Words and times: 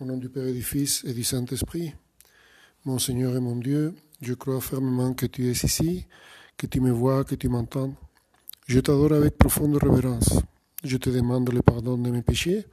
Au 0.00 0.04
nom 0.04 0.16
du 0.16 0.28
Père 0.28 0.46
et 0.46 0.52
du 0.52 0.62
Fils 0.62 1.02
et 1.04 1.12
du 1.12 1.24
Saint-Esprit, 1.24 1.92
mon 2.84 3.00
Seigneur 3.00 3.34
et 3.34 3.40
mon 3.40 3.56
Dieu, 3.56 3.96
je 4.22 4.32
crois 4.34 4.60
fermement 4.60 5.12
que 5.12 5.26
tu 5.26 5.48
es 5.48 5.50
ici, 5.50 6.06
que 6.56 6.68
tu 6.68 6.80
me 6.80 6.92
vois, 6.92 7.24
que 7.24 7.34
tu 7.34 7.48
m'entends. 7.48 7.92
Je 8.68 8.78
t'adore 8.78 9.14
avec 9.14 9.36
profonde 9.36 9.76
révérence. 9.76 10.38
Je 10.84 10.98
te 10.98 11.10
demande 11.10 11.52
le 11.52 11.62
pardon 11.62 11.98
de 11.98 12.10
mes 12.10 12.22
péchés 12.22 12.64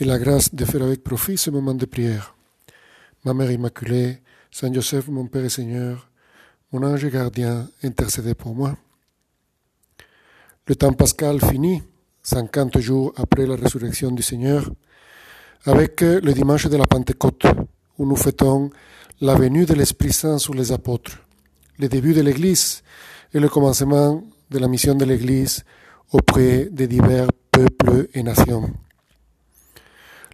et 0.00 0.04
la 0.04 0.18
grâce 0.18 0.52
de 0.52 0.64
faire 0.64 0.82
avec 0.82 1.04
profit 1.04 1.36
ce 1.36 1.50
moment 1.50 1.74
de 1.74 1.86
prière. 1.86 2.34
Ma 3.24 3.32
Mère 3.32 3.52
Immaculée, 3.52 4.18
Saint 4.50 4.72
Joseph, 4.72 5.06
mon 5.06 5.28
Père 5.28 5.44
et 5.44 5.50
Seigneur, 5.50 6.10
mon 6.72 6.82
ange 6.82 7.06
gardien, 7.06 7.70
intercédez 7.84 8.34
pour 8.34 8.56
moi. 8.56 8.76
Le 10.66 10.74
temps 10.74 10.94
pascal 10.94 11.40
finit, 11.40 11.84
50 12.24 12.80
jours 12.80 13.12
après 13.14 13.46
la 13.46 13.54
résurrection 13.54 14.10
du 14.10 14.24
Seigneur, 14.24 14.68
avec 15.64 16.00
le 16.00 16.32
dimanche 16.32 16.66
de 16.66 16.76
la 16.76 16.86
Pentecôte, 16.86 17.46
où 17.98 18.06
nous 18.06 18.16
fêtons 18.16 18.70
la 19.20 19.34
venue 19.34 19.64
de 19.64 19.74
l'Esprit 19.74 20.12
Saint 20.12 20.38
sur 20.38 20.54
les 20.54 20.72
apôtres, 20.72 21.18
le 21.78 21.88
début 21.88 22.12
de 22.12 22.20
l'Église 22.20 22.82
et 23.32 23.40
le 23.40 23.48
commencement 23.48 24.22
de 24.50 24.58
la 24.58 24.68
mission 24.68 24.94
de 24.94 25.04
l'Église 25.04 25.64
auprès 26.12 26.68
des 26.70 26.86
divers 26.86 27.28
peuples 27.50 28.08
et 28.14 28.22
nations. 28.22 28.70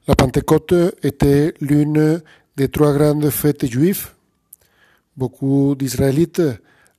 La 0.09 0.17
Pentecôte 0.17 0.75
était 1.03 1.55
l'une 1.61 2.21
des 2.57 2.69
trois 2.69 2.93
grandes 2.93 3.31
fêtes 3.31 3.67
juives. 3.67 4.11
Beaucoup 5.17 5.77
d'Israélites 5.77 6.43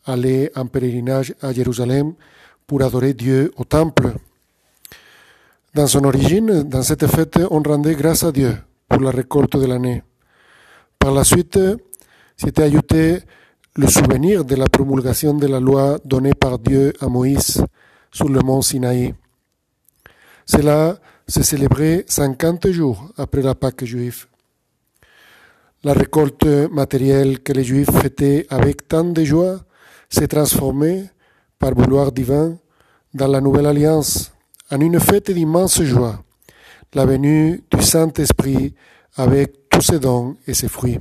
allaient 0.05 0.52
en 0.55 0.68
pèlerinage 0.68 1.35
à 1.41 1.52
Jérusalem 1.52 2.13
pour 2.66 2.82
adorer 2.82 3.13
Dieu 3.13 3.52
au 3.58 3.66
temple. 3.66 4.13
Dans 5.73 5.88
son 5.88 6.04
origine, 6.04 6.62
dans 6.62 6.84
cette 6.84 7.08
fête, 7.08 7.40
on 7.50 7.63
rendait 7.63 7.95
grâce 7.95 8.23
à 8.23 8.32
Dieu 8.32 8.55
pour 8.88 9.02
la 9.02 9.09
récolte 9.09 9.58
de 9.58 9.66
l'année. 9.66 10.04
Par 10.99 11.12
la 11.12 11.24
suite, 11.24 11.57
s'était 12.38 12.62
ajouté 12.62 13.20
le 13.76 13.88
souvenir 13.88 14.46
de 14.46 14.55
la 14.55 14.68
promulgation 14.68 15.34
de 15.34 15.48
la 15.48 15.60
loi 15.60 15.98
donnée 16.05 16.35
par 16.35 16.60
Dieu 16.60 16.94
à 16.99 17.07
Moïse 17.07 17.66
sur 18.12 18.29
le 18.29 18.41
mont 18.41 18.62
Sinaï. 18.62 19.16
Cela 20.46 20.99
se 21.27 21.41
célébrait 21.41 22.05
50 22.07 22.70
jours 22.70 23.10
après 23.18 23.41
la 23.41 23.55
Pâque 23.55 23.84
juive. 23.84 24.27
La 25.84 25.94
récolte 25.94 26.46
matérielle 26.71 27.40
que 27.41 27.51
les 27.51 27.63
Juifs 27.63 27.90
fêtaient 27.91 28.46
avec 28.51 28.88
tant 28.88 29.05
de 29.05 29.24
joie 29.24 29.62
s'est 30.07 30.27
transformée, 30.27 31.05
par 31.57 31.74
vouloir 31.74 32.12
divin, 32.12 32.60
dans 33.16 33.27
la 33.27 33.41
nouvelle 33.41 33.66
alliance, 33.66 34.32
en 34.74 34.79
une 34.79 34.99
fête 34.99 35.29
d'immense 35.29 35.84
joie, 35.84 36.24
la 36.93 37.05
venue 37.05 37.63
du 37.70 37.84
Saint-Esprit 37.84 38.74
avec 39.16 39.70
tous 39.70 39.82
ses 39.82 39.99
dons 39.99 40.35
et 40.48 40.55
ses 40.55 40.68
fruits. 40.68 40.99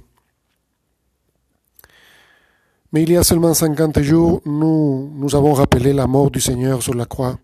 Mais 2.92 3.04
il 3.04 3.12
y 3.12 3.16
a 3.16 3.24
seulement 3.24 3.54
50 3.54 4.02
jours, 4.02 4.42
nous, 4.44 5.30
avons 5.32 5.54
rappelé 5.54 5.94
la 5.94 6.06
mort 6.06 6.30
du 6.30 6.40
Seigneur 6.40 6.82
sur 6.82 6.92
la 6.92 7.06
croix. 7.06 7.38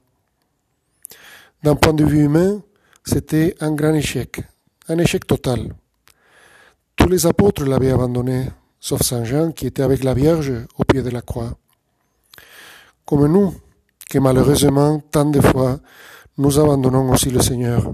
D'un 1.62 1.74
point 1.74 1.94
de 1.94 2.04
vue 2.04 2.24
humain, 2.24 2.60
c'était 3.04 3.54
un 3.60 3.72
grand 3.72 3.94
échec, 3.94 4.42
un 4.88 4.98
échec 4.98 5.26
total. 5.26 5.74
Tous 6.94 7.08
les 7.08 7.26
apôtres 7.26 7.64
l'avaient 7.64 7.92
abandonné, 7.92 8.44
sauf 8.78 9.00
Saint 9.00 9.24
Jean 9.24 9.52
qui 9.52 9.66
était 9.66 9.82
avec 9.82 10.04
la 10.04 10.12
Vierge 10.12 10.52
au 10.76 10.84
pied 10.84 11.00
de 11.00 11.08
la 11.08 11.22
croix. 11.22 11.56
Comme 13.06 13.26
nous, 13.32 13.54
que 14.10 14.18
malheureusement, 14.18 15.00
tant 15.10 15.24
de 15.24 15.40
fois, 15.40 15.80
nous 16.38 16.58
abandonnons 16.58 17.10
aussi 17.10 17.30
le 17.30 17.42
Seigneur. 17.42 17.92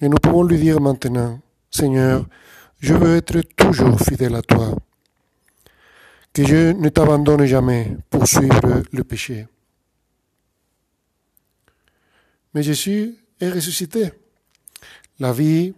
Et 0.00 0.08
nous 0.08 0.18
pouvons 0.18 0.44
lui 0.44 0.58
dire 0.58 0.80
maintenant, 0.80 1.40
Seigneur, 1.70 2.26
je 2.80 2.94
veux 2.94 3.16
être 3.16 3.40
toujours 3.56 3.98
fidèle 3.98 4.34
à 4.34 4.42
toi, 4.42 4.76
que 6.32 6.46
je 6.46 6.72
ne 6.72 6.88
t'abandonne 6.90 7.46
jamais 7.46 7.96
pour 8.10 8.26
suivre 8.26 8.82
le 8.92 9.04
péché. 9.04 9.46
Mais 12.54 12.62
Jésus 12.62 13.16
est 13.40 13.50
ressuscité. 13.50 14.12
La 15.18 15.32
vie 15.32 15.72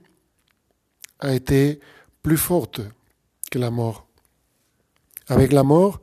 a 1.21 1.33
été 1.33 1.79
plus 2.23 2.37
forte 2.37 2.81
que 3.51 3.59
la 3.59 3.71
mort. 3.71 4.07
Avec 5.29 5.53
la 5.53 5.63
mort, 5.63 6.01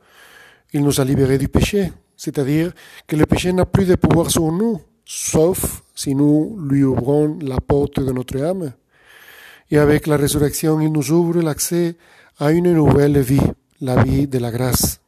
il 0.71 0.83
nous 0.83 1.01
a 1.01 1.03
libérés 1.03 1.37
du 1.37 1.49
péché, 1.49 1.91
c'est-à-dire 2.15 2.71
que 3.07 3.15
le 3.17 3.25
péché 3.25 3.51
n'a 3.51 3.65
plus 3.65 3.85
de 3.85 3.95
pouvoir 3.95 4.31
sur 4.31 4.51
nous, 4.51 4.79
sauf 5.13 5.83
si 5.93 6.15
nous 6.15 6.57
lui 6.57 6.85
ouvrons 6.85 7.37
la 7.41 7.59
porte 7.59 7.99
de 7.99 8.13
notre 8.13 8.41
âme. 8.41 8.71
Et 9.69 9.77
avec 9.77 10.07
la 10.07 10.15
résurrection, 10.15 10.79
il 10.79 10.91
nous 10.91 11.11
ouvre 11.11 11.41
l'accès 11.41 11.95
à 12.39 12.51
une 12.51 12.71
nouvelle 12.71 13.19
vie, 13.19 13.41
la 13.81 14.01
vie 14.03 14.27
de 14.27 14.37
la 14.39 14.51
grâce. 14.51 15.01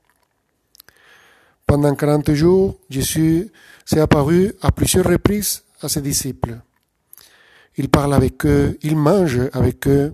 Pendant 1.65 1.95
40 1.95 2.33
jours, 2.33 2.75
Jésus 2.89 3.49
s'est 3.85 4.01
apparu 4.01 4.53
à 4.61 4.71
plusieurs 4.71 5.05
reprises 5.05 5.63
à 5.81 5.87
ses 5.87 6.01
disciples. 6.01 6.59
Il 7.77 7.87
parle 7.87 8.13
avec 8.13 8.45
eux, 8.45 8.77
il 8.83 8.97
mange 8.97 9.39
avec 9.53 9.87
eux. 9.87 10.13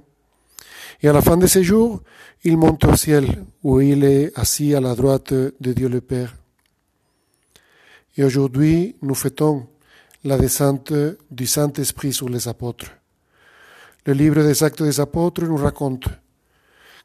Et 1.02 1.10
à 1.10 1.14
la 1.14 1.22
fin 1.22 1.36
de 1.36 1.48
ces 1.48 1.64
jours, 1.64 2.02
il 2.44 2.58
monte 2.58 2.86
au 2.86 2.96
ciel, 2.96 3.44
où 3.64 3.82
il 3.82 4.04
est 4.04 4.38
assis 4.38 4.76
à 4.76 4.82
la 4.82 4.94
droite 4.94 5.34
de 5.34 5.74
Dieu 5.74 5.90
le 5.90 6.00
Père. 6.00 6.36
Et 8.18 8.24
aujourd'hui, 8.24 8.96
nous 9.02 9.16
fêtons 9.16 9.66
la 10.26 10.38
descente 10.38 10.94
du 11.32 11.48
Saint-Esprit 11.48 12.12
sur 12.12 12.28
les 12.28 12.48
apôtres. 12.48 12.92
Le 14.06 14.14
livre 14.14 14.44
des 14.44 14.64
Actes 14.64 14.84
des 14.84 15.00
Apôtres 15.00 15.44
nous 15.44 15.56
raconte 15.56 16.10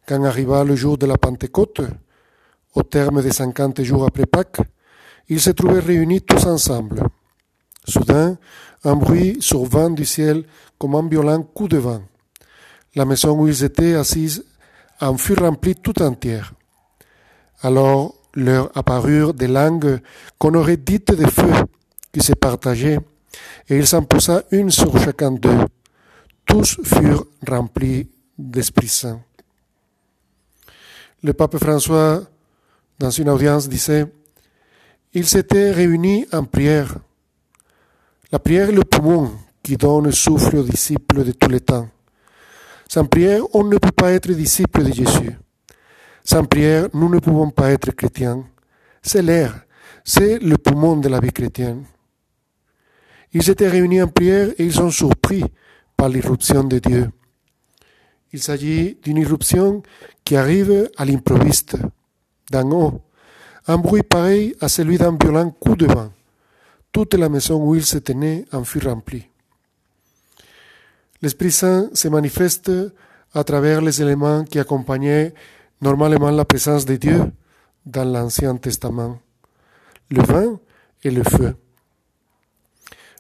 quand 0.07 0.23
arriva 0.25 0.65
le 0.65 0.77
jour 0.77 0.99
de 0.99 1.07
la 1.07 1.17
Pentecôte, 1.17 1.81
au 2.75 2.83
terme 2.83 3.23
de 3.23 3.31
cinquante 3.31 3.83
jours 3.83 4.05
après 4.05 4.27
Pâques, 4.27 4.61
ils 5.29 5.41
se 5.41 5.51
trouvaient 5.51 5.81
réunis 5.81 6.23
tous 6.23 6.45
ensemble. 6.45 7.03
Soudain, 7.87 8.37
un 8.83 8.97
bruit 8.97 9.39
survint 9.41 9.91
du 9.91 10.05
ciel 10.05 10.45
comme 10.79 10.95
un 10.97 11.09
violent 11.09 11.43
coup 11.43 11.69
de 11.69 11.79
vent. 11.79 12.03
La 12.97 13.05
maison 13.05 13.39
où 13.39 13.49
ils 13.49 13.65
étaient 13.65 13.95
assis 13.95 14.43
en 15.01 15.17
fut 15.17 15.35
remplie 15.35 15.77
tout 15.77 16.03
entière. 16.03 16.53
Alors 17.63 18.15
leur 18.35 18.77
apparurent 18.77 19.35
des 19.35 19.49
langues 19.49 20.01
qu'on 20.39 20.55
aurait 20.55 20.77
dites 20.77 21.15
de 21.15 21.27
feu 21.27 21.53
qui 22.15 22.23
se 22.23 22.33
partageaient, 22.33 23.01
et 23.69 23.77
il 23.77 23.87
s'en 23.87 24.05
posa 24.05 24.45
une 24.53 24.71
sur 24.71 24.97
chacun 24.99 25.33
d'eux. 25.33 25.67
Tous 26.47 26.79
furent 26.85 27.27
remplis 27.47 28.09
d'Esprit 28.39 28.87
Saint. 28.87 29.21
Le 31.25 31.33
pape 31.33 31.59
François, 31.59 32.23
dans 33.01 33.11
une 33.11 33.29
audience, 33.29 33.69
disait, 33.69 34.07
ils 35.13 35.27
s'étaient 35.27 35.73
réunis 35.73 36.27
en 36.33 36.45
prière. 36.45 36.95
La 38.31 38.39
prière 38.39 38.69
est 38.69 38.73
le 38.73 38.85
poumon 38.85 39.33
qui 39.61 39.77
donne 39.77 40.13
souffle 40.13 40.57
aux 40.59 40.63
disciples 40.63 41.25
de 41.25 41.33
tous 41.33 41.49
les 41.49 41.61
temps. 41.61 41.89
Sans 42.89 43.07
prière, 43.07 43.43
on 43.55 43.65
ne 43.65 43.79
peut 43.79 43.91
pas 43.91 44.13
être 44.13 44.31
disciple 44.31 44.85
de 44.85 44.93
Jésus. 44.93 45.37
Sans 46.23 46.45
prière, 46.45 46.87
nous 46.95 47.09
ne 47.09 47.19
pouvons 47.19 47.51
pas 47.51 47.73
être 47.73 47.91
chrétiens. 47.91 48.45
C'est 49.03 49.23
l'air, 49.23 49.67
c'est 50.05 50.39
le 50.39 50.57
poumon 50.59 50.97
de 50.99 51.09
la 51.09 51.19
vie 51.19 51.33
chrétienne. 51.33 51.85
Ils 53.35 53.51
étaient 53.51 53.69
réunis 53.69 54.01
en 54.01 54.09
prière 54.09 54.51
et 54.57 54.65
ils 54.65 54.73
sont 54.73 54.91
surpris 54.91 55.45
par 55.97 56.09
l'irruption 56.09 56.63
de 56.63 56.79
Dieu. 56.79 57.11
Il 58.33 58.41
s'agit 58.41 58.97
d'une 59.03 59.17
irruption 59.17 59.83
qui 60.25 60.37
arrive 60.37 60.91
à 60.97 61.05
l'improviste, 61.05 61.77
d'en 62.51 62.71
haut, 62.71 63.03
un 63.67 63.79
bruit 63.79 64.03
pareil 64.03 64.55
à 64.61 64.69
celui 64.69 64.99
d'un 64.99 65.17
violent 65.17 65.51
coup 65.51 65.75
de 65.75 65.87
vent. 65.87 66.13
Toute 66.93 67.15
la 67.15 67.29
maison 67.29 67.63
où 67.63 67.75
il 67.75 67.85
se 67.85 67.99
tenait 67.99 68.45
en 68.53 68.63
fut 68.63 68.87
remplie. 68.87 69.27
L'Esprit 71.21 71.51
Saint 71.51 71.91
se 71.93 72.07
manifeste 72.07 72.71
à 73.33 73.43
travers 73.43 73.81
les 73.81 74.01
éléments 74.01 74.45
qui 74.45 74.61
accompagnaient 74.61 75.35
normalement 75.81 76.31
la 76.31 76.45
présence 76.45 76.85
de 76.85 76.97
Dieu 76.97 77.33
dans 77.85 78.05
l'Ancien 78.05 78.57
Testament, 78.57 79.19
le 80.11 80.23
vin 80.23 80.61
et 81.03 81.11
le 81.11 81.25
feu. 81.25 81.57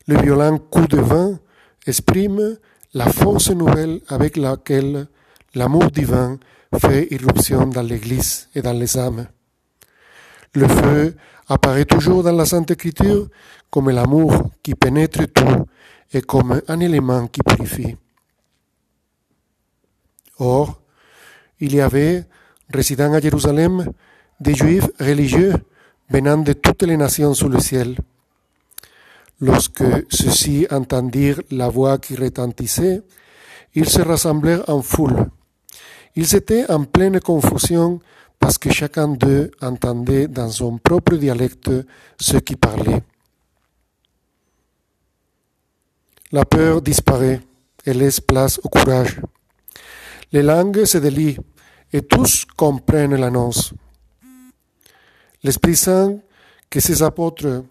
Le 0.06 0.20
violent 0.20 0.58
coup 0.58 0.86
de 0.86 0.98
vin 0.98 1.38
exprime 1.86 2.58
la 2.92 3.06
force 3.06 3.50
nouvelle 3.50 4.00
avec 4.08 4.36
laquelle 4.36 5.06
l'amour 5.54 5.90
divin 5.90 6.38
fait 6.78 7.08
irruption 7.10 7.66
dans 7.66 7.82
l'Église 7.82 8.48
et 8.54 8.62
dans 8.62 8.72
les 8.72 8.96
âmes. 8.98 9.26
Le 10.54 10.68
feu 10.68 11.16
apparaît 11.48 11.84
toujours 11.84 12.22
dans 12.22 12.32
la 12.32 12.46
Sainte 12.46 12.70
Écriture 12.70 13.28
comme 13.70 13.90
l'amour 13.90 14.50
qui 14.62 14.74
pénètre 14.74 15.26
tout 15.32 15.66
et 16.12 16.22
comme 16.22 16.60
un 16.68 16.80
élément 16.80 17.26
qui 17.26 17.40
purifie. 17.42 17.96
Or, 20.38 20.80
il 21.60 21.74
y 21.74 21.80
avait, 21.80 22.24
résidant 22.72 23.12
à 23.12 23.20
Jérusalem, 23.20 23.90
des 24.40 24.54
Juifs 24.54 24.88
religieux 25.00 25.54
venant 26.10 26.38
de 26.38 26.52
toutes 26.52 26.82
les 26.82 26.96
nations 26.96 27.34
sous 27.34 27.48
le 27.48 27.60
ciel. 27.60 27.96
Lorsque 29.44 29.84
ceux-ci 30.08 30.66
entendirent 30.70 31.42
la 31.50 31.68
voix 31.68 31.98
qui 31.98 32.16
retentissait, 32.16 33.02
ils 33.74 33.90
se 33.90 34.00
rassemblèrent 34.00 34.66
en 34.70 34.80
foule. 34.80 35.26
Ils 36.16 36.34
étaient 36.34 36.70
en 36.70 36.84
pleine 36.84 37.20
confusion 37.20 38.00
parce 38.40 38.56
que 38.56 38.72
chacun 38.72 39.08
d'eux 39.08 39.50
entendait 39.60 40.28
dans 40.28 40.48
son 40.48 40.78
propre 40.78 41.16
dialecte 41.16 41.70
ce 42.18 42.38
qui 42.38 42.56
parlait. 42.56 43.02
La 46.32 46.46
peur 46.46 46.80
disparaît 46.80 47.42
et 47.84 47.92
laisse 47.92 48.20
place 48.20 48.58
au 48.64 48.70
courage. 48.70 49.20
Les 50.32 50.42
langues 50.42 50.86
se 50.86 50.96
délient 50.96 51.36
et 51.92 52.00
tous 52.00 52.46
comprennent 52.56 53.16
l'annonce. 53.16 53.74
L'Esprit 55.42 55.76
Saint 55.76 56.18
que 56.70 56.80
ces 56.80 57.02
apôtres 57.02 57.62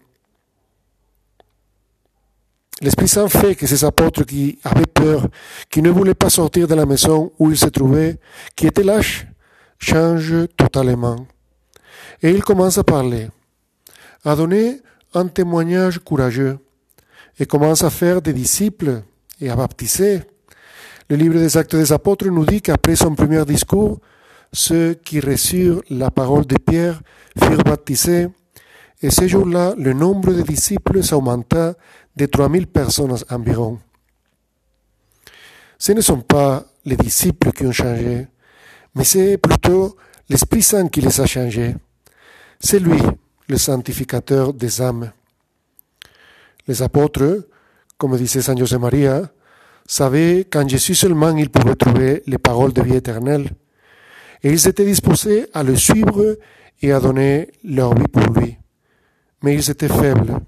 L'Esprit 2.84 3.08
Saint 3.08 3.28
fait 3.28 3.54
que 3.54 3.66
ces 3.66 3.82
apôtres 3.82 4.26
qui 4.26 4.58
avaient 4.62 4.84
peur, 4.84 5.28
qui 5.70 5.80
ne 5.80 5.88
voulaient 5.88 6.12
pas 6.12 6.28
sortir 6.28 6.68
de 6.68 6.74
la 6.74 6.84
maison 6.84 7.32
où 7.38 7.50
ils 7.50 7.56
se 7.56 7.68
trouvaient, 7.68 8.18
qui 8.54 8.66
étaient 8.66 8.82
lâches, 8.82 9.26
changent 9.78 10.46
totalement. 10.54 11.26
Et 12.22 12.30
ils 12.30 12.44
commencent 12.44 12.76
à 12.76 12.84
parler, 12.84 13.28
à 14.22 14.36
donner 14.36 14.82
un 15.14 15.28
témoignage 15.28 15.98
courageux, 15.98 16.58
et 17.40 17.46
commencent 17.46 17.84
à 17.84 17.88
faire 17.88 18.20
des 18.20 18.34
disciples 18.34 19.00
et 19.40 19.48
à 19.48 19.56
baptiser. 19.56 20.20
Le 21.08 21.16
livre 21.16 21.38
des 21.38 21.56
Actes 21.56 21.76
des 21.76 21.90
Apôtres 21.90 22.26
nous 22.26 22.44
dit 22.44 22.60
qu'après 22.60 22.96
son 22.96 23.14
premier 23.14 23.46
discours, 23.46 23.98
ceux 24.52 24.92
qui 24.92 25.20
reçurent 25.20 25.80
la 25.88 26.10
parole 26.10 26.44
de 26.44 26.58
Pierre 26.58 27.00
furent 27.38 27.64
baptisés, 27.64 28.28
et 29.04 29.10
ce 29.10 29.28
jour-là, 29.28 29.74
le 29.76 29.92
nombre 29.92 30.32
de 30.32 30.40
disciples 30.40 31.02
s'augmenta 31.02 31.74
de 32.16 32.24
3000 32.24 32.66
personnes 32.68 33.14
environ. 33.28 33.78
Ce 35.76 35.92
ne 35.92 36.00
sont 36.00 36.22
pas 36.22 36.64
les 36.86 36.96
disciples 36.96 37.52
qui 37.52 37.66
ont 37.66 37.72
changé, 37.72 38.26
mais 38.94 39.04
c'est 39.04 39.36
plutôt 39.36 39.94
l'Esprit 40.30 40.62
Saint 40.62 40.88
qui 40.88 41.02
les 41.02 41.20
a 41.20 41.26
changés. 41.26 41.74
C'est 42.58 42.78
lui, 42.78 42.98
le 43.46 43.58
sanctificateur 43.58 44.54
des 44.54 44.80
âmes. 44.80 45.12
Les 46.66 46.80
apôtres, 46.80 47.46
comme 47.98 48.16
disait 48.16 48.40
Saint 48.40 48.56
José 48.56 48.78
Maria, 48.78 49.30
savaient 49.86 50.46
qu'en 50.50 50.66
Jésus 50.66 50.94
seulement 50.94 51.36
ils 51.36 51.50
pouvaient 51.50 51.76
trouver 51.76 52.22
les 52.26 52.38
paroles 52.38 52.72
de 52.72 52.80
vie 52.80 52.96
éternelle, 52.96 53.50
et 54.42 54.48
ils 54.50 54.66
étaient 54.66 54.86
disposés 54.86 55.44
à 55.52 55.62
le 55.62 55.76
suivre 55.76 56.38
et 56.80 56.90
à 56.90 57.00
donner 57.00 57.50
leur 57.64 57.94
vie 57.94 58.08
pour 58.08 58.22
lui. 58.32 58.56
Mais 59.44 59.56
ils 59.56 59.70
étaient 59.70 59.88
faibles, 59.88 60.40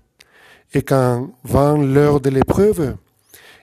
et 0.72 0.80
quand 0.80 1.30
vint 1.44 1.76
l'heure 1.76 2.18
de 2.18 2.30
l'épreuve, 2.30 2.96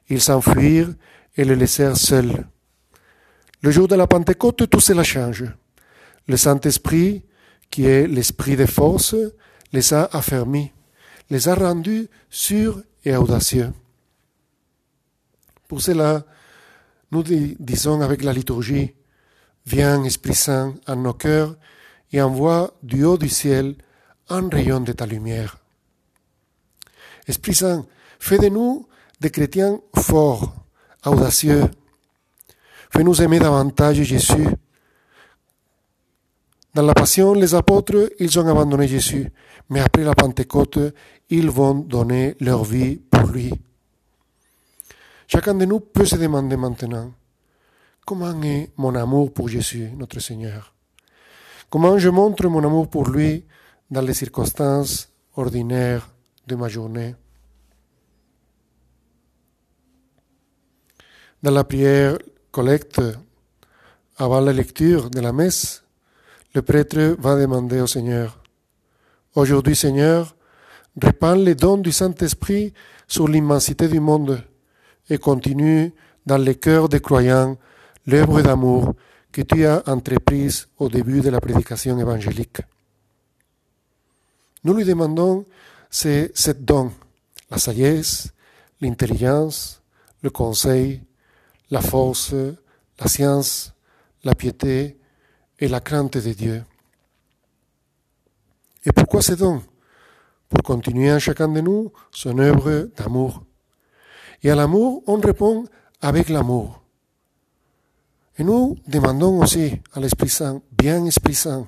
ils 0.07 0.21
s'enfuirent 0.21 0.93
et 1.35 1.43
le 1.43 1.55
laissèrent 1.55 1.97
seul. 1.97 2.45
Le 3.63 3.71
jour 3.71 3.87
de 3.87 3.95
la 3.95 4.05
Pentecôte, 4.05 4.69
tout 4.69 4.79
cela 4.79 5.03
change. 5.03 5.45
Le 6.27 6.37
Saint-Esprit, 6.37 7.23
qui 7.71 7.87
est 7.87 8.05
l'esprit 8.05 8.55
de 8.55 8.67
force, 8.67 9.15
les 9.71 9.95
a 9.95 10.07
affermis, 10.11 10.71
les 11.31 11.49
a 11.49 11.55
rendus 11.55 12.09
sûrs 12.29 12.83
et 13.03 13.15
audacieux. 13.15 13.73
Pour 15.67 15.81
cela, 15.81 16.25
nous 17.09 17.23
disons 17.23 18.01
avec 18.01 18.23
la 18.23 18.33
liturgie, 18.33 18.93
Viens, 19.65 20.03
Esprit 20.03 20.35
Saint, 20.35 20.75
en 20.85 20.97
nos 20.97 21.13
cœurs 21.13 21.55
et 22.11 22.21
envoie 22.21 22.75
du 22.83 23.03
haut 23.03 23.17
du 23.17 23.29
ciel 23.29 23.73
rayon 24.51 24.81
de 24.81 24.93
ta 24.93 25.05
lumière. 25.05 25.57
Esprit 27.27 27.55
Saint, 27.55 27.85
fais 28.19 28.39
de 28.39 28.49
nous 28.49 28.87
des 29.19 29.29
chrétiens 29.29 29.79
forts, 29.95 30.53
audacieux, 31.05 31.69
Fais-nous 32.95 33.23
aimer 33.23 33.39
davantage 33.39 34.03
Jésus. 34.03 34.47
Dans 36.75 36.83
la 36.83 36.93
Passion, 36.93 37.33
les 37.33 37.55
apôtres, 37.55 38.11
ils 38.19 38.37
ont 38.37 38.47
abandonné 38.47 38.87
Jésus, 38.87 39.31
mais 39.71 39.79
après 39.79 40.03
la 40.03 40.13
Pentecôte, 40.13 40.77
ils 41.27 41.49
vont 41.49 41.73
donner 41.73 42.35
leur 42.39 42.63
vie 42.63 42.97
pour 42.97 43.23
lui. 43.31 43.51
Chacun 45.25 45.55
de 45.55 45.65
nous 45.65 45.79
peut 45.79 46.05
se 46.05 46.17
demander 46.17 46.55
maintenant, 46.55 47.11
comment 48.05 48.39
est 48.43 48.69
mon 48.77 48.93
amour 48.93 49.33
pour 49.33 49.49
Jésus, 49.49 49.89
notre 49.97 50.19
Seigneur? 50.19 50.75
Comment 51.71 51.97
je 51.97 52.09
montre 52.09 52.47
mon 52.47 52.63
amour 52.63 52.91
pour 52.91 53.09
lui 53.09 53.43
dans 53.93 54.01
les 54.01 54.15
circonstances 54.15 55.07
ordinaires 55.35 56.09
de 56.47 56.55
ma 56.55 56.67
journée 56.67 57.15
Dans 61.43 61.51
la 61.51 61.63
prière 61.63 62.17
collecte 62.51 63.01
avant 64.17 64.39
la 64.39 64.53
lecture 64.53 65.09
de 65.09 65.19
la 65.19 65.33
messe, 65.33 65.83
le 66.55 66.61
prêtre 66.61 67.17
va 67.19 67.37
demander 67.39 67.81
au 67.81 67.87
Seigneur, 67.87 68.39
Aujourd'hui 69.35 69.75
Seigneur, 69.75 70.35
répands 71.01 71.35
les 71.35 71.55
dons 71.55 71.77
du 71.77 71.91
Saint-Esprit 71.91 72.73
sur 73.07 73.27
l'immensité 73.27 73.87
du 73.87 73.99
monde 73.99 74.43
et 75.09 75.17
continue 75.17 75.91
dans 76.25 76.37
les 76.37 76.55
cœurs 76.55 76.87
des 76.87 76.99
croyants 76.99 77.57
l'œuvre 78.07 78.41
d'amour 78.41 78.93
que 79.31 79.41
tu 79.41 79.65
as 79.65 79.83
entreprise 79.87 80.67
au 80.77 80.89
début 80.89 81.21
de 81.21 81.29
la 81.29 81.41
prédication 81.41 81.99
évangélique. 81.99 82.61
Nous 84.63 84.73
lui 84.73 84.85
demandons 84.85 85.45
ces 85.89 86.31
sept 86.33 86.63
dons, 86.63 86.91
la 87.49 87.57
sagesse, 87.57 88.31
l'intelligence, 88.81 89.81
le 90.21 90.29
conseil, 90.29 91.01
la 91.69 91.81
force, 91.81 92.33
la 92.99 93.07
science, 93.07 93.73
la 94.23 94.35
piété 94.35 94.97
et 95.59 95.67
la 95.67 95.79
crainte 95.79 96.17
de 96.17 96.33
Dieu. 96.33 96.63
Et 98.85 98.91
pourquoi 98.91 99.21
ces 99.21 99.35
dons 99.35 99.61
Pour 100.49 100.63
continuer 100.63 101.11
en 101.11 101.19
chacun 101.19 101.47
de 101.47 101.61
nous 101.61 101.91
son 102.11 102.37
œuvre 102.39 102.89
d'amour. 102.97 103.43
Et 104.41 104.49
à 104.49 104.55
l'amour, 104.55 105.03
on 105.07 105.19
répond 105.19 105.65
avec 106.01 106.29
l'amour. 106.29 106.81
Et 108.37 108.43
nous 108.43 108.77
demandons 108.87 109.41
aussi 109.41 109.79
à 109.93 109.99
l'Esprit 109.99 110.29
Saint, 110.29 110.61
bien 110.71 111.05
Esprit 111.05 111.35
Saint, 111.35 111.67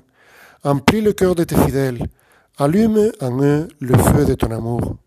emplis 0.63 1.01
le 1.01 1.13
cœur 1.13 1.36
de 1.36 1.44
tes 1.44 1.56
fidèles, 1.56 2.06
allume 2.57 3.12
en 3.22 3.42
eux 3.44 3.68
le 3.80 3.98
feu 3.98 4.25
de 4.25 4.36
ton 4.36 4.52
amour. 4.52 4.98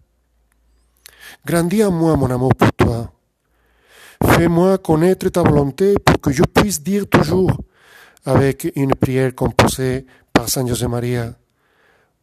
Grandis 1.47 1.85
en 1.85 1.91
moi 1.91 2.17
mon 2.17 2.31
amour 2.31 2.55
pour 2.55 2.73
toi, 2.73 3.13
Fais-moi 4.25 4.79
connaître 4.79 5.29
ta 5.29 5.43
volonté 5.43 5.95
pour 6.05 6.21
que 6.21 6.33
je 6.33 6.43
puisse 6.43 6.83
dire 6.83 7.09
toujours, 7.09 7.57
avec 8.25 8.71
une 8.75 8.95
prière 8.95 9.35
composée 9.35 10.07
par 10.33 10.49
Saint 10.49 10.67
José 10.67 10.87
Maria, 10.89 11.35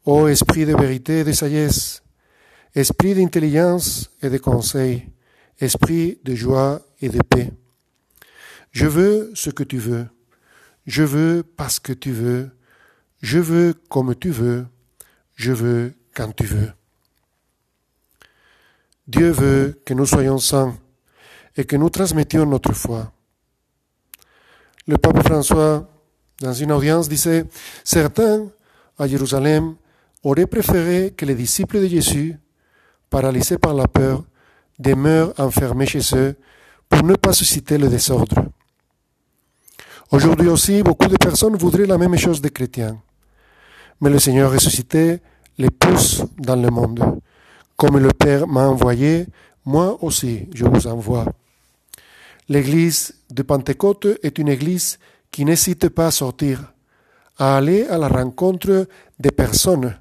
Ô 0.05 0.27
esprit 0.27 0.65
de 0.65 0.75
vérité 0.75 1.19
et 1.19 1.23
de 1.23 1.31
sagesse, 1.31 2.03
esprit 2.75 3.15
d'intelligence 3.15 4.11
et 4.21 4.29
de 4.29 4.37
conseil, 4.37 5.09
esprit 5.59 6.19
de 6.23 6.35
joie 6.35 6.81
et 7.01 7.09
de 7.09 7.19
paix. 7.23 7.51
Je 8.71 8.85
veux 8.85 9.31
ce 9.33 9.49
que 9.49 9.63
tu 9.63 9.77
veux, 9.77 10.05
je 10.85 11.03
veux 11.03 11.43
parce 11.43 11.79
que 11.79 11.93
tu 11.93 12.11
veux, 12.11 12.51
je 13.21 13.39
veux 13.39 13.73
comme 13.89 14.13
tu 14.15 14.29
veux, 14.29 14.67
je 15.35 15.51
veux 15.51 15.93
quand 16.13 16.31
tu 16.35 16.45
veux. 16.45 16.71
Dieu 19.07 19.29
veut 19.29 19.81
que 19.85 19.93
nous 19.93 20.05
soyons 20.05 20.39
saints 20.39 20.75
et 21.55 21.65
que 21.65 21.75
nous 21.75 21.89
transmettions 21.89 22.45
notre 22.45 22.73
foi. 22.73 23.11
Le 24.87 24.97
pape 24.97 25.21
François, 25.23 25.87
dans 26.39 26.53
une 26.53 26.71
audience, 26.71 27.07
disait, 27.07 27.45
certains 27.83 28.47
à 28.97 29.07
Jérusalem 29.07 29.75
auraient 30.23 30.47
préféré 30.47 31.13
que 31.15 31.25
les 31.25 31.35
disciples 31.35 31.81
de 31.81 31.87
Jésus, 31.87 32.37
paralysés 33.09 33.57
par 33.57 33.73
la 33.73 33.87
peur, 33.87 34.23
demeurent 34.79 35.33
enfermés 35.37 35.85
chez 35.85 36.01
eux 36.15 36.35
pour 36.89 37.03
ne 37.03 37.15
pas 37.15 37.33
susciter 37.33 37.77
le 37.77 37.87
désordre. 37.87 38.45
Aujourd'hui 40.11 40.47
aussi, 40.47 40.83
beaucoup 40.83 41.07
de 41.07 41.17
personnes 41.17 41.55
voudraient 41.55 41.85
la 41.85 41.97
même 41.97 42.17
chose 42.17 42.41
des 42.41 42.51
chrétiens. 42.51 43.01
Mais 44.01 44.09
le 44.09 44.19
Seigneur 44.19 44.51
ressuscité 44.51 45.19
les 45.57 45.69
pousse 45.69 46.23
dans 46.37 46.55
le 46.55 46.69
monde. 46.69 47.19
Comme 47.77 47.97
le 47.97 48.09
Père 48.09 48.47
m'a 48.47 48.67
envoyé, 48.67 49.27
moi 49.65 49.97
aussi 50.01 50.49
je 50.53 50.65
vous 50.65 50.87
envoie. 50.87 51.25
L'église 52.47 53.15
de 53.31 53.41
Pentecôte 53.41 54.07
est 54.21 54.37
une 54.37 54.49
église 54.49 54.99
qui 55.31 55.45
n'hésite 55.45 55.89
pas 55.89 56.07
à 56.07 56.11
sortir, 56.11 56.73
à 57.37 57.57
aller 57.57 57.85
à 57.87 57.97
la 57.97 58.07
rencontre 58.07 58.87
des 59.19 59.31
personnes 59.31 59.97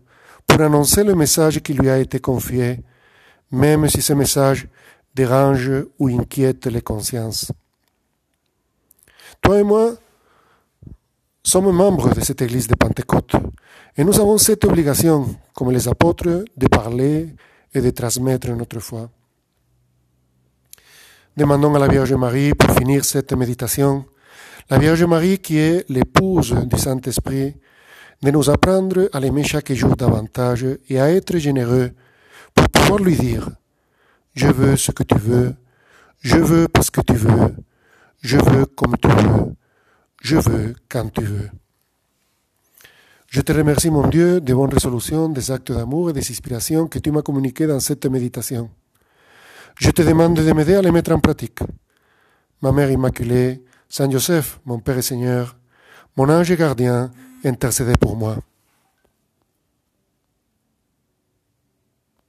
pour 0.46 0.60
annoncer 0.60 1.02
le 1.04 1.14
message 1.14 1.60
qui 1.60 1.74
lui 1.74 1.88
a 1.88 1.98
été 1.98 2.20
confié, 2.20 2.80
même 3.50 3.88
si 3.88 4.02
ce 4.02 4.12
message 4.12 4.68
dérange 5.14 5.70
ou 5.98 6.08
inquiète 6.08 6.66
les 6.66 6.82
consciences. 6.82 7.50
Toi 9.40 9.60
et 9.60 9.64
moi 9.64 9.94
sommes 11.42 11.72
membres 11.72 12.14
de 12.14 12.20
cette 12.20 12.42
église 12.42 12.68
de 12.68 12.74
Pentecôte 12.74 13.34
et 13.96 14.04
nous 14.04 14.18
avons 14.20 14.38
cette 14.38 14.64
obligation, 14.64 15.36
comme 15.54 15.70
les 15.70 15.88
apôtres, 15.88 16.44
de 16.56 16.66
parler 16.66 17.34
et 17.72 17.80
de 17.80 17.90
transmettre 17.90 18.50
notre 18.50 18.80
foi. 18.80 19.08
Demandons 21.36 21.74
à 21.74 21.78
la 21.78 21.88
Vierge 21.88 22.12
Marie, 22.14 22.54
pour 22.54 22.76
finir 22.76 23.04
cette 23.04 23.32
méditation, 23.32 24.04
la 24.70 24.78
Vierge 24.78 25.04
Marie 25.04 25.38
qui 25.38 25.58
est 25.58 25.88
l'épouse 25.88 26.54
du 26.66 26.78
Saint-Esprit, 26.78 27.56
de 28.22 28.30
nous 28.30 28.48
apprendre 28.50 29.08
à 29.12 29.20
l'aimer 29.20 29.44
chaque 29.44 29.72
jour 29.72 29.96
davantage 29.96 30.66
et 30.88 31.00
à 31.00 31.10
être 31.10 31.36
généreux 31.36 31.90
pour 32.54 32.68
pouvoir 32.70 33.00
lui 33.00 33.16
dire, 33.16 33.50
je 34.34 34.48
veux 34.48 34.76
ce 34.76 34.92
que 34.92 35.02
tu 35.02 35.18
veux, 35.18 35.54
je 36.20 36.38
veux 36.38 36.68
parce 36.68 36.90
que 36.90 37.00
tu 37.00 37.14
veux, 37.14 37.54
je 38.22 38.38
veux 38.38 38.66
comme 38.66 38.96
tu 38.96 39.08
veux, 39.08 39.54
je 40.22 40.36
veux 40.36 40.74
quand 40.88 41.12
tu 41.12 41.22
veux. 41.22 41.50
Je 43.34 43.40
te 43.40 43.50
remercie, 43.50 43.90
mon 43.90 44.06
Dieu, 44.06 44.40
des 44.40 44.54
bonnes 44.54 44.72
résolutions, 44.72 45.28
des 45.28 45.50
actes 45.50 45.72
d'amour 45.72 46.10
et 46.10 46.12
des 46.12 46.20
inspirations 46.20 46.86
que 46.86 47.00
tu 47.00 47.10
m'as 47.10 47.22
communiquées 47.22 47.66
dans 47.66 47.80
cette 47.80 48.06
méditation. 48.06 48.70
Je 49.76 49.90
te 49.90 50.02
demande 50.02 50.34
de 50.34 50.52
m'aider 50.52 50.76
à 50.76 50.82
les 50.82 50.92
mettre 50.92 51.10
en 51.10 51.18
pratique. 51.18 51.58
Ma 52.62 52.70
Mère 52.70 52.92
Immaculée, 52.92 53.64
Saint 53.88 54.08
Joseph, 54.08 54.60
mon 54.64 54.78
Père 54.78 54.98
et 54.98 55.02
Seigneur, 55.02 55.56
mon 56.16 56.28
ange 56.28 56.54
gardien, 56.54 57.10
intercédez 57.44 57.94
pour 58.00 58.14
moi. 58.14 58.36